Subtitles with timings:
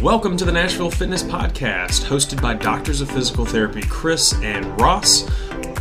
[0.00, 5.28] Welcome to the Nashville Fitness Podcast, hosted by Doctors of Physical Therapy Chris and Ross.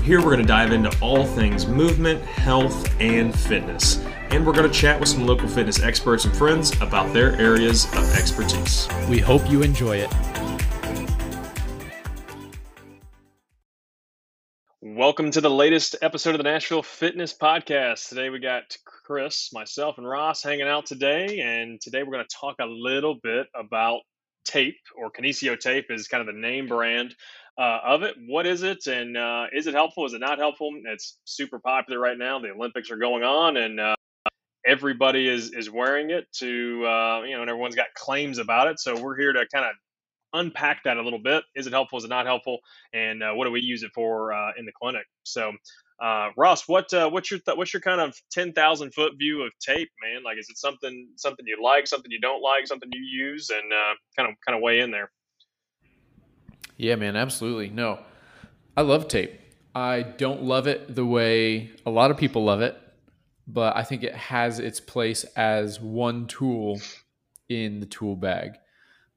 [0.01, 4.03] Here we're going to dive into all things movement, health, and fitness.
[4.31, 7.85] And we're going to chat with some local fitness experts and friends about their areas
[7.93, 8.89] of expertise.
[9.07, 10.13] We hope you enjoy it.
[14.81, 18.09] Welcome to the latest episode of the Nashville Fitness Podcast.
[18.09, 21.39] Today we got Chris, myself, and Ross hanging out today.
[21.39, 24.01] And today we're going to talk a little bit about
[24.45, 27.15] tape or Kinesio tape is kind of the name brand
[27.57, 28.15] uh, of it.
[28.27, 30.05] What is it, and uh, is it helpful?
[30.05, 30.71] Is it not helpful?
[30.85, 32.39] It's super popular right now.
[32.39, 33.95] The Olympics are going on, and uh,
[34.65, 36.25] everybody is is wearing it.
[36.39, 38.79] To uh, you know, and everyone's got claims about it.
[38.79, 39.71] So we're here to kind of
[40.33, 41.43] unpack that a little bit.
[41.55, 41.97] Is it helpful?
[41.97, 42.59] Is it not helpful?
[42.93, 45.05] And uh, what do we use it for uh, in the clinic?
[45.23, 45.51] So
[46.01, 49.43] uh, Ross, what uh, what's your th- what's your kind of ten thousand foot view
[49.43, 50.23] of tape, man?
[50.23, 53.73] Like, is it something something you like, something you don't like, something you use, and
[53.73, 55.11] uh, kind of kind of weigh in there?
[56.77, 57.69] Yeah, man, absolutely.
[57.69, 57.99] No,
[58.77, 59.39] I love tape.
[59.75, 62.77] I don't love it the way a lot of people love it,
[63.45, 66.79] but I think it has its place as one tool
[67.49, 68.57] in the tool bag.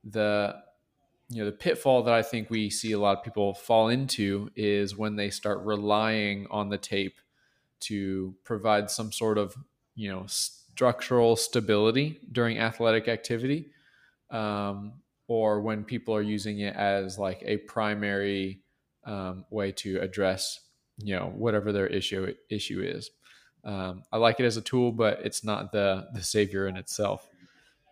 [0.05, 0.57] The
[1.33, 4.51] you know the pitfall that I think we see a lot of people fall into
[4.55, 7.21] is when they start relying on the tape
[7.81, 9.57] to provide some sort of
[9.95, 13.71] you know structural stability during athletic activity,
[14.31, 14.93] um,
[15.27, 18.61] or when people are using it as like a primary
[19.05, 20.61] um, way to address
[20.99, 23.11] you know whatever their issue issue is.
[23.65, 27.27] Um, I like it as a tool, but it's not the the savior in itself.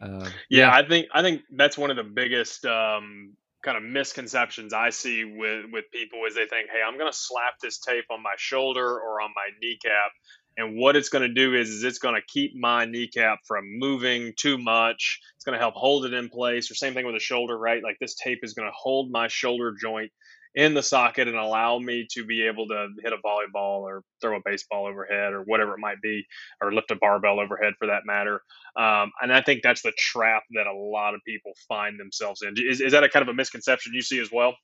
[0.00, 3.82] Um, yeah, yeah, I think I think that's one of the biggest um, kind of
[3.82, 7.78] misconceptions I see with with people is they think, hey, I'm going to slap this
[7.78, 10.12] tape on my shoulder or on my kneecap,
[10.56, 13.78] and what it's going to do is, is it's going to keep my kneecap from
[13.78, 15.20] moving too much.
[15.36, 16.70] It's going to help hold it in place.
[16.70, 17.82] Or same thing with the shoulder, right?
[17.82, 20.12] Like this tape is going to hold my shoulder joint
[20.54, 24.36] in the socket and allow me to be able to hit a volleyball or throw
[24.36, 26.24] a baseball overhead or whatever it might be,
[26.60, 28.42] or lift a barbell overhead for that matter.
[28.76, 32.54] Um, and I think that's the trap that a lot of people find themselves in.
[32.56, 34.54] Is, is that a kind of a misconception you see as well?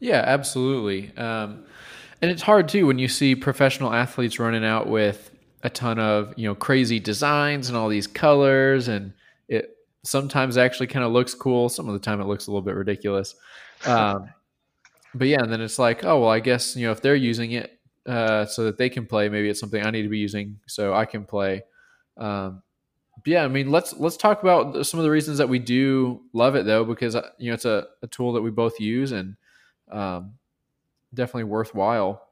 [0.00, 1.16] Yeah, absolutely.
[1.16, 1.64] Um,
[2.20, 5.30] and it's hard too when you see professional athletes running out with
[5.62, 9.12] a ton of you know crazy designs and all these colors, and
[9.48, 11.68] it sometimes actually kind of looks cool.
[11.68, 13.34] Some of the time it looks a little bit ridiculous.
[13.84, 14.30] Um,
[15.14, 17.52] but yeah, and then it's like, oh well, I guess you know if they're using
[17.52, 20.60] it uh, so that they can play, maybe it's something I need to be using
[20.66, 21.62] so I can play.
[22.16, 22.62] Um,
[23.24, 26.54] yeah, I mean, let's let's talk about some of the reasons that we do love
[26.54, 29.36] it though, because uh, you know it's a, a tool that we both use and
[29.90, 30.34] um,
[31.12, 32.28] definitely worthwhile.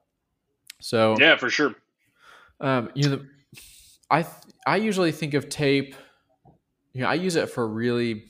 [0.80, 1.74] So yeah, for sure.
[2.60, 3.20] Um, you know,
[4.10, 4.26] I
[4.66, 5.96] I usually think of tape.
[6.92, 8.26] You know, I use it for really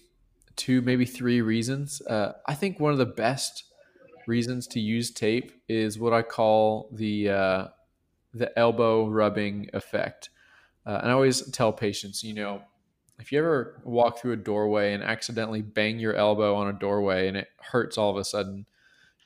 [0.56, 2.00] two, maybe three reasons.
[2.02, 3.64] Uh, I think one of the best
[4.26, 7.66] reasons to use tape is what I call the uh,
[8.32, 10.30] the elbow rubbing effect.
[10.86, 12.62] Uh, and I always tell patients, you know,
[13.18, 17.28] if you ever walk through a doorway and accidentally bang your elbow on a doorway
[17.28, 18.66] and it hurts all of a sudden,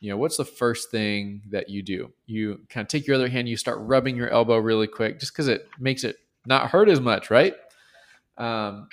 [0.01, 2.13] you know, what's the first thing that you do?
[2.27, 5.33] You kind of take your other hand, you start rubbing your elbow really quick just
[5.33, 6.17] because it makes it
[6.47, 7.55] not hurt as much, right?
[8.37, 8.89] Um,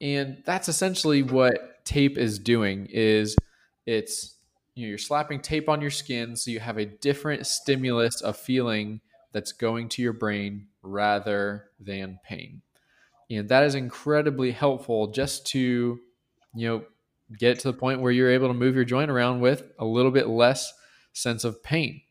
[0.00, 3.36] and that's essentially what tape is doing is
[3.86, 4.36] it's
[4.74, 8.36] you know you're slapping tape on your skin so you have a different stimulus of
[8.36, 9.00] feeling
[9.32, 12.62] that's going to your brain rather than pain.
[13.30, 15.98] And that is incredibly helpful just to
[16.54, 16.84] you know
[17.38, 20.10] get to the point where you're able to move your joint around with a little
[20.10, 20.72] bit less
[21.12, 22.02] sense of pain.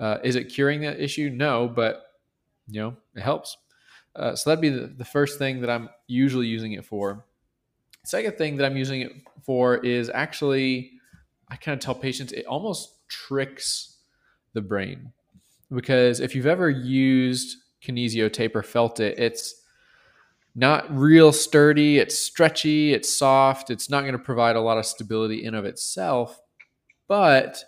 [0.00, 1.30] Uh, is it curing that issue?
[1.30, 2.04] No but
[2.68, 3.56] you know it helps.
[4.14, 7.24] Uh, so that'd be the, the first thing that i'm usually using it for
[8.08, 10.92] Second thing that I'm using it for is actually,
[11.50, 13.98] I kind of tell patients it almost tricks
[14.54, 15.12] the brain.
[15.70, 19.56] Because if you've ever used kinesio tape or felt it, it's
[20.54, 24.86] not real sturdy, it's stretchy, it's soft, it's not going to provide a lot of
[24.86, 26.40] stability in of itself.
[27.08, 27.62] But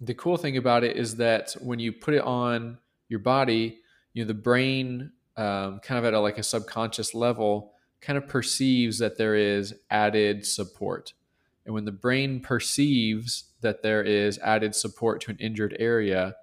[0.00, 2.76] the cool thing about it is that when you put it on
[3.08, 3.78] your body,
[4.14, 8.26] you know, the brain um, kind of at a, like a subconscious level kind of
[8.26, 11.12] perceives that there is added support.
[11.64, 16.34] And when the brain perceives that there is added support to an injured area,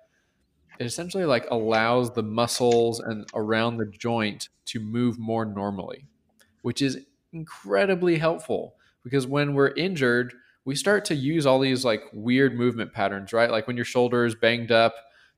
[0.80, 6.06] it essentially like allows the muscles and around the joint to move more normally,
[6.62, 7.00] which is
[7.34, 10.34] incredibly helpful because when we're injured,
[10.66, 13.50] we start to use all these like weird movement patterns, right?
[13.50, 14.94] Like when your shoulder is banged up,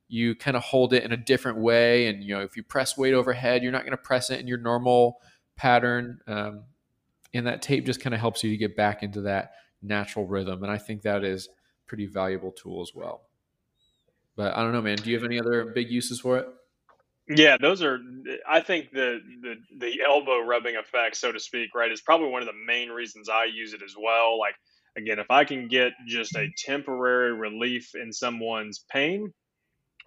[0.08, 2.98] you kind of hold it in a different way and you know, if you press
[2.98, 5.22] weight overhead, you're not going to press it in your normal
[5.60, 6.20] pattern.
[6.26, 6.64] Um,
[7.34, 9.52] and that tape just kind of helps you to get back into that
[9.82, 10.64] natural rhythm.
[10.64, 11.50] And I think that is
[11.86, 13.24] pretty valuable tool as well.
[14.36, 14.98] But I don't know, man.
[14.98, 16.48] Do you have any other big uses for it?
[17.28, 18.00] Yeah, those are.
[18.50, 22.42] I think the the the elbow rubbing effect, so to speak, right, is probably one
[22.42, 24.40] of the main reasons I use it as well.
[24.40, 24.56] Like
[24.98, 29.32] again, if I can get just a temporary relief in someone's pain,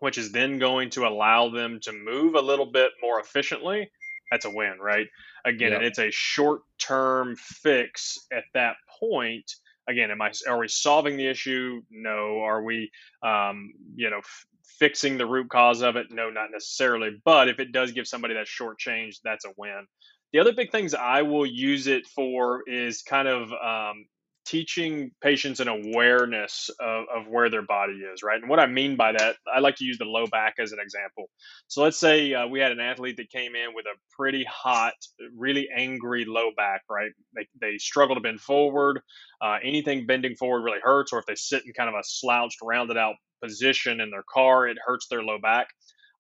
[0.01, 3.89] which is then going to allow them to move a little bit more efficiently,
[4.33, 5.07] that's a win, right?
[5.45, 5.83] Again, yep.
[5.83, 9.45] it's a short term fix at that point.
[9.87, 11.83] Again, am I are we solving the issue?
[11.91, 12.41] No.
[12.41, 12.91] Are we,
[13.23, 14.47] um, you know, f-
[14.79, 16.07] fixing the root cause of it?
[16.11, 17.11] No, not necessarily.
[17.27, 19.87] But if it does give somebody that short change, that's a win.
[20.33, 24.07] The other big things I will use it for is kind of um,
[24.45, 28.41] teaching patients an awareness of, of where their body is, right?
[28.41, 30.79] And what I mean by that, I like to use the low back as an
[30.81, 31.31] example.
[31.69, 34.95] So let's say uh, we had an athlete that came in with a pretty hot,
[35.37, 37.11] really angry low back, right?
[37.35, 39.01] They, they struggle to bend forward.
[39.41, 42.59] Uh, anything bending forward really hurts, or if they sit in kind of a slouched,
[42.63, 45.69] rounded out position in their car, it hurts their low back.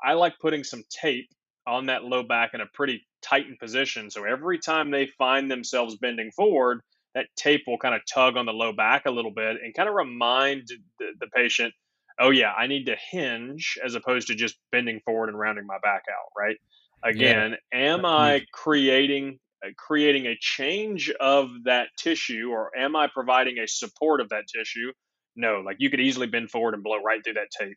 [0.04, 1.28] I like putting some tape
[1.66, 4.10] on that low back in a pretty tightened position.
[4.10, 6.80] So every time they find themselves bending forward,
[7.14, 9.88] that tape will kind of tug on the low back a little bit and kind
[9.88, 10.68] of remind
[10.98, 11.74] the, the patient,
[12.18, 15.78] oh, yeah, I need to hinge as opposed to just bending forward and rounding my
[15.82, 16.56] back out, right?
[17.04, 17.78] Again, yeah.
[17.78, 23.68] am I creating uh, creating a change of that tissue or am I providing a
[23.68, 24.92] support of that tissue?
[25.36, 27.76] No, like you could easily bend forward and blow right through that tape.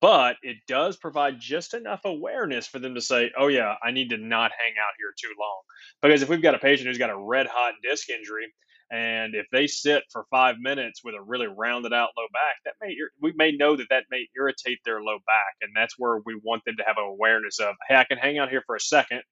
[0.00, 4.10] But it does provide just enough awareness for them to say, oh, yeah, I need
[4.10, 5.62] to not hang out here too long.
[6.02, 8.52] Because if we've got a patient who's got a red hot disc injury,
[8.90, 12.74] and if they sit for five minutes with a really rounded out low back, that
[12.80, 16.38] may we may know that that may irritate their low back, and that's where we
[16.42, 18.80] want them to have an awareness of, hey, I can hang out here for a
[18.80, 19.22] second.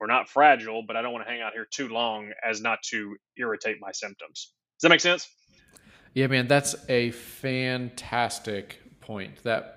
[0.00, 2.78] We're not fragile, but I don't want to hang out here too long as not
[2.90, 4.52] to irritate my symptoms.
[4.76, 5.28] Does that make sense?
[6.12, 9.42] Yeah, man, that's a fantastic point.
[9.44, 9.75] That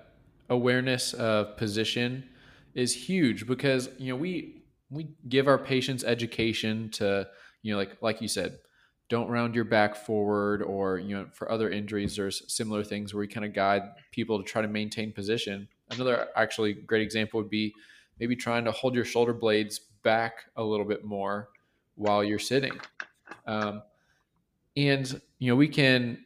[0.50, 2.28] awareness of position
[2.74, 7.26] is huge because you know we we give our patients education to
[7.62, 8.58] you know like like you said
[9.10, 13.20] don't round your back forward or you know for other injuries there's similar things where
[13.20, 13.82] we kind of guide
[14.12, 15.68] people to try to maintain position.
[15.90, 17.74] Another actually great example would be
[18.20, 21.48] maybe trying to hold your shoulder blades back a little bit more
[21.96, 22.78] while you're sitting.
[23.46, 23.82] Um,
[24.76, 26.24] and you know we can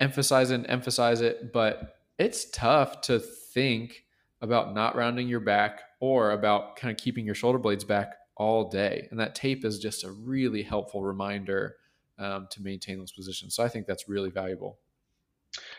[0.00, 4.04] emphasize and emphasize it but it's tough to think
[4.40, 8.68] about not rounding your back or about kind of keeping your shoulder blades back all
[8.70, 11.76] day and that tape is just a really helpful reminder
[12.18, 13.54] um, to maintain those positions.
[13.54, 14.78] So I think that's really valuable.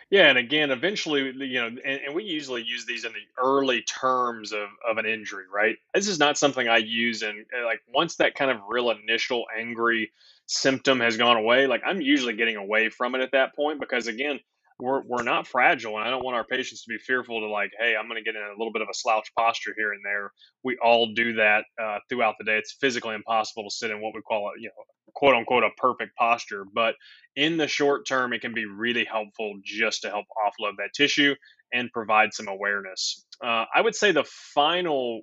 [0.10, 3.82] Yeah, and again, eventually, you know, and, and, we usually use these in the early
[3.82, 5.78] terms of, of an injury, right?
[5.96, 9.46] This is not something I use in uh, like once that kind of real initial
[9.58, 10.12] angry
[10.46, 14.06] symptom has gone away, like I'm usually getting away from it at that point because
[14.06, 14.40] again,
[14.80, 17.72] we're, we're not fragile and i don't want our patients to be fearful to like
[17.80, 20.02] hey i'm going to get in a little bit of a slouch posture here and
[20.06, 20.32] there.
[20.64, 22.58] We all do that uh, throughout the day.
[22.58, 24.84] It's physically impossible to sit in what we call a you know
[25.16, 26.96] quote unquote a perfect posture but
[27.36, 31.36] in the short term it can be really helpful just to help offload that tissue
[31.74, 33.26] and provide some awareness.
[33.44, 35.22] Uh, i would say the final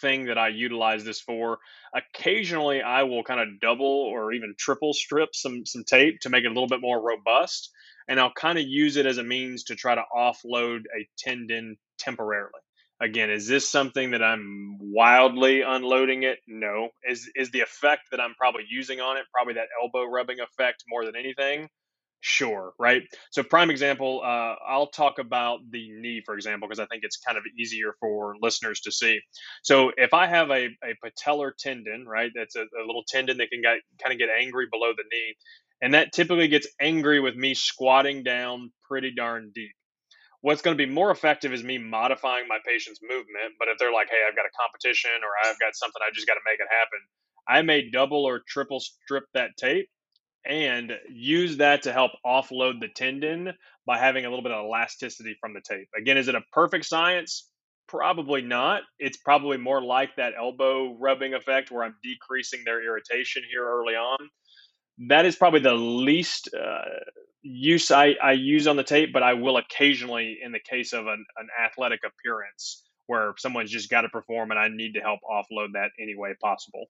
[0.00, 1.58] thing that i utilize this for
[1.94, 6.44] occasionally i will kind of double or even triple strip some some tape to make
[6.44, 7.70] it a little bit more robust
[8.10, 11.76] and I'll kind of use it as a means to try to offload a tendon
[11.96, 12.60] temporarily.
[13.00, 16.40] Again, is this something that I'm wildly unloading it?
[16.46, 16.88] No.
[17.08, 20.84] Is is the effect that I'm probably using on it probably that elbow rubbing effect
[20.88, 21.68] more than anything?
[22.22, 23.04] Sure, right?
[23.30, 27.16] So, prime example, uh, I'll talk about the knee, for example, because I think it's
[27.16, 29.20] kind of easier for listeners to see.
[29.62, 33.48] So, if I have a, a patellar tendon, right, that's a, a little tendon that
[33.48, 35.34] can get, kind of get angry below the knee,
[35.82, 39.72] and that typically gets angry with me squatting down pretty darn deep.
[40.42, 43.54] What's going to be more effective is me modifying my patient's movement.
[43.58, 46.26] But if they're like, hey, I've got a competition or I've got something, I just
[46.26, 46.98] got to make it happen,
[47.46, 49.88] I may double or triple strip that tape
[50.46, 53.52] and use that to help offload the tendon
[53.86, 55.88] by having a little bit of elasticity from the tape.
[55.98, 57.50] Again, is it a perfect science?
[57.86, 58.82] Probably not.
[58.98, 63.94] It's probably more like that elbow rubbing effect where I'm decreasing their irritation here early
[63.94, 64.18] on
[65.08, 66.84] that is probably the least uh,
[67.42, 71.06] use I, I use on the tape, but I will occasionally, in the case of
[71.06, 75.20] an, an athletic appearance where someone's just got to perform and I need to help
[75.28, 76.86] offload that any way possible.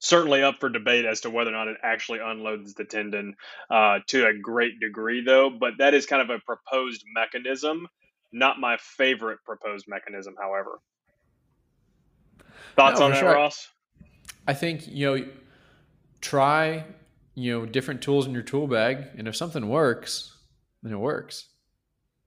[0.00, 3.34] Certainly up for debate as to whether or not it actually unloads the tendon
[3.70, 5.50] uh, to a great degree, though.
[5.50, 7.86] But that is kind of a proposed mechanism,
[8.32, 10.78] not my favorite proposed mechanism, however.
[12.76, 13.34] Thoughts no, on that, sure.
[13.34, 13.68] Ross?
[14.46, 15.26] I think, you know,
[16.20, 16.84] try
[17.34, 20.36] you know different tools in your tool bag and if something works
[20.82, 21.48] then it works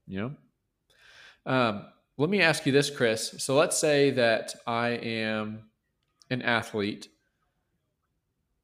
[0.06, 1.52] you know?
[1.52, 1.86] Um,
[2.18, 3.34] let me ask you this chris.
[3.38, 5.64] So let's say that i am
[6.30, 7.08] an athlete.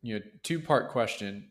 [0.03, 1.51] You know two part question.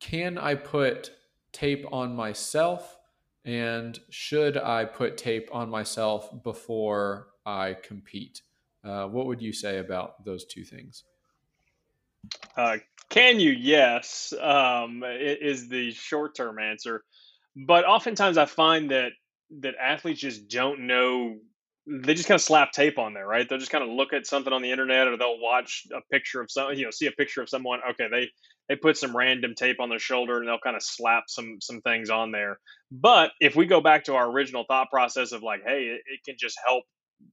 [0.00, 1.10] Can i put
[1.52, 2.96] tape on myself
[3.44, 8.42] and should i put tape on myself before i compete?
[8.84, 11.04] Uh, what would you say about those two things
[12.56, 12.78] uh,
[13.10, 13.50] can you?
[13.50, 17.02] Yes, um, is the short term answer.
[17.56, 19.12] But oftentimes I find that
[19.60, 21.36] that athletes just don't know.
[21.86, 23.48] They just kind of slap tape on there, right?
[23.48, 26.42] They'll just kind of look at something on the internet, or they'll watch a picture
[26.42, 27.80] of some, you know, see a picture of someone.
[27.92, 28.28] Okay, they
[28.68, 31.80] they put some random tape on their shoulder, and they'll kind of slap some some
[31.80, 32.58] things on there.
[32.92, 36.20] But if we go back to our original thought process of like, hey, it, it
[36.26, 36.84] can just help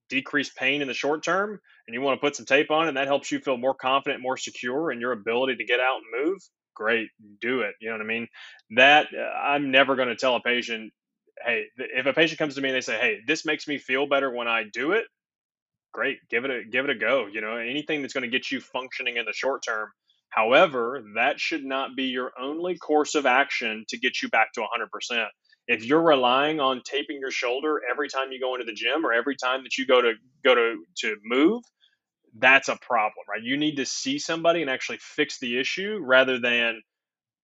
[0.10, 2.98] decrease pain in the short term and you want to put some tape on and
[2.98, 6.25] that helps you feel more confident, more secure in your ability to get out and
[6.25, 6.38] move,
[6.75, 7.10] great,
[7.42, 7.74] do it.
[7.82, 8.27] You know what I mean?
[8.72, 10.92] That uh, I'm never going to tell a patient,
[11.44, 14.08] hey, if a patient comes to me and they say, hey, this makes me feel
[14.08, 15.06] better when I do it,
[15.94, 17.27] great, give it a give it a go.
[17.32, 19.89] You know, anything that's going to get you functioning in the short term.
[20.30, 24.62] However, that should not be your only course of action to get you back to
[24.62, 25.25] 100%
[25.67, 29.13] if you're relying on taping your shoulder every time you go into the gym or
[29.13, 31.63] every time that you go to go to to move
[32.38, 33.41] that's a problem right?
[33.41, 36.81] You need to see somebody and actually fix the issue rather than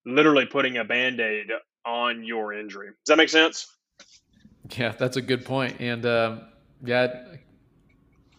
[0.04, 1.46] literally putting a band-aid
[1.86, 2.88] on your injury.
[2.88, 3.66] Does that make sense?
[4.76, 5.80] Yeah that's a good point.
[5.80, 6.42] and um,
[6.84, 7.24] yeah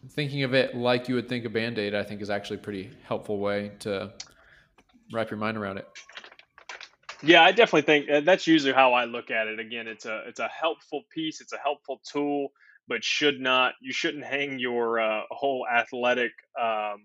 [0.09, 2.91] thinking of it like you would think a band-aid i think is actually a pretty
[3.07, 4.11] helpful way to
[5.13, 5.87] wrap your mind around it
[7.23, 9.59] yeah, I definitely think uh, that's usually how I look at it.
[9.59, 12.49] Again, it's a it's a helpful piece, it's a helpful tool,
[12.87, 17.01] but should not you shouldn't hang your uh, whole athletic um,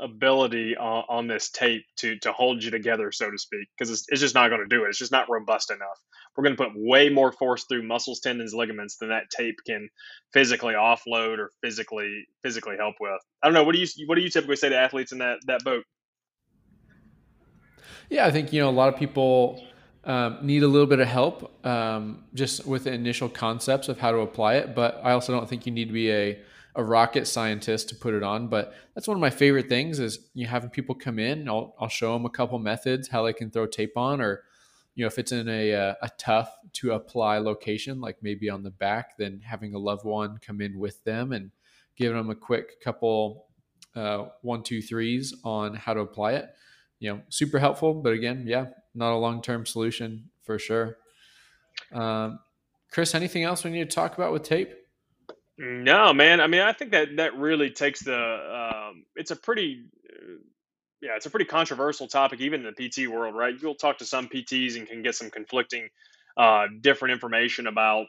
[0.00, 4.04] ability on, on, this tape to to hold you together, so to speak, because it's,
[4.08, 4.90] it's just not going to do it.
[4.90, 5.98] It's just not robust enough.
[6.36, 9.88] We're going to put way more force through muscles, tendons, ligaments than that tape can
[10.32, 13.20] physically offload or physically physically help with.
[13.42, 13.64] I don't know.
[13.64, 15.82] What do you what do you typically say to athletes in that that boat?
[18.10, 19.64] Yeah, I think you know a lot of people
[20.04, 24.12] um, need a little bit of help um, just with the initial concepts of how
[24.12, 24.74] to apply it.
[24.74, 26.38] But I also don't think you need to be a
[26.76, 28.48] a rocket scientist to put it on.
[28.48, 31.48] But that's one of my favorite things is you having people come in.
[31.48, 34.44] I'll I'll show them a couple methods how they can throw tape on, or
[34.94, 38.62] you know if it's in a uh, a tough to apply location, like maybe on
[38.62, 41.50] the back, then having a loved one come in with them and
[41.96, 43.46] giving them a quick couple
[43.96, 46.50] uh, one two threes on how to apply it
[46.98, 47.94] you know, super helpful.
[47.94, 50.96] But again, yeah, not a long term solution for sure.
[51.92, 52.38] Um,
[52.90, 54.72] Chris, anything else we need to talk about with tape?
[55.58, 56.40] No, man.
[56.40, 58.16] I mean, I think that that really takes the.
[58.16, 60.38] Um, it's a pretty, uh,
[61.00, 63.54] yeah, it's a pretty controversial topic, even in the PT world, right?
[63.60, 65.88] You'll talk to some PTs and can get some conflicting,
[66.36, 68.06] uh, different information about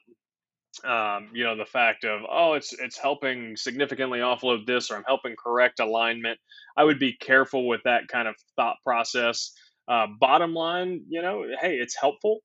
[0.85, 5.03] um, you know the fact of oh it's it's helping significantly offload this or i'm
[5.07, 6.39] helping correct alignment
[6.75, 9.51] i would be careful with that kind of thought process.
[9.89, 12.39] Uh, bottom line you know hey it's helpful.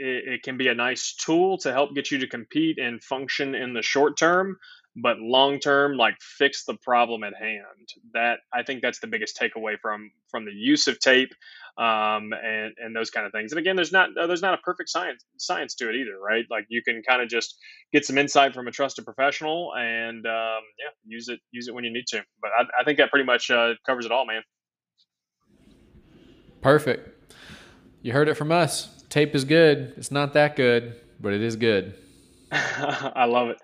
[0.00, 3.56] It, it, can be a nice tool to help get you to compete and function
[3.56, 4.56] in the short term
[4.96, 7.88] but long term like fix the problem at hand.
[8.14, 11.32] That i think that's the biggest takeaway from from the use of tape
[11.78, 13.52] um, and and those kind of things.
[13.52, 16.44] And again there's not uh, there's not a perfect science science to it either right?
[16.50, 17.56] Like you can kind of just
[17.92, 21.84] get some insight from a trusted professional and um, yeah use it use it when
[21.84, 22.22] you need to.
[22.40, 24.42] But i, I think that pretty much uh, covers it all man.
[26.60, 27.32] Perfect.
[28.02, 29.04] You heard it from us.
[29.08, 29.94] Tape is good.
[29.96, 31.94] It's not that good but it is good.
[32.52, 33.58] I love it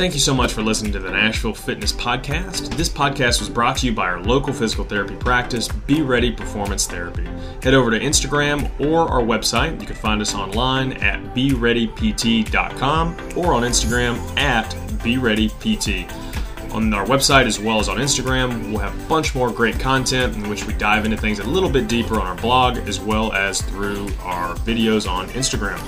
[0.00, 2.74] Thank you so much for listening to the Nashville Fitness Podcast.
[2.74, 6.86] This podcast was brought to you by our local physical therapy practice, Be Ready Performance
[6.86, 7.26] Therapy.
[7.62, 9.78] Head over to Instagram or our website.
[9.78, 14.70] You can find us online at BeReadyPT.com or on Instagram at
[15.04, 16.10] BeReadyPT.
[16.72, 20.34] On our website as well as on Instagram, we'll have a bunch more great content
[20.34, 23.34] in which we dive into things a little bit deeper on our blog as well
[23.34, 25.78] as through our videos on Instagram.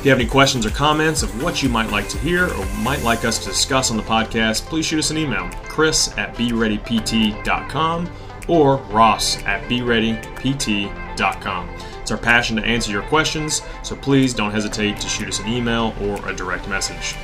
[0.00, 2.66] If you have any questions or comments of what you might like to hear or
[2.76, 6.34] might like us to discuss on the podcast, please shoot us an email, chris at
[6.36, 8.10] bereadypt.com
[8.48, 11.68] or ross at bereadypt.com.
[12.00, 15.48] It's our passion to answer your questions, so please don't hesitate to shoot us an
[15.48, 17.14] email or a direct message.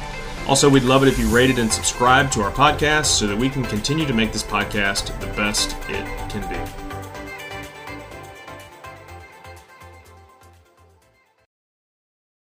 [0.47, 3.49] Also, we'd love it if you rated and subscribed to our podcast so that we
[3.49, 6.86] can continue to make this podcast the best it can be.